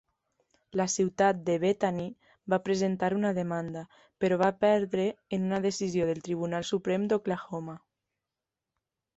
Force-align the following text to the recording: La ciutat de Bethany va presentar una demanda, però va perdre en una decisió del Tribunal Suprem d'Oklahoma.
La 0.79 0.85
ciutat 0.93 1.41
de 1.49 1.57
Bethany 1.63 1.99
va 2.53 2.59
presentar 2.69 3.09
una 3.19 3.31
demanda, 3.39 3.85
però 4.25 4.41
va 4.43 4.49
perdre 4.65 5.05
en 5.39 5.47
una 5.51 5.63
decisió 5.69 6.11
del 6.11 6.27
Tribunal 6.29 6.69
Suprem 6.73 7.07
d'Oklahoma. 7.13 7.81